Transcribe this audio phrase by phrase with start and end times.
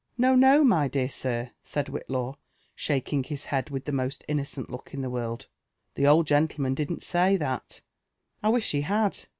[0.17, 2.33] "No, no, my dear sir," said Whitlaw,
[2.73, 7.03] shaking his head with the most innocent look in the world;'* the old gentleman didn't
[7.03, 7.81] sa} that—
[8.41, 9.25] I wish he had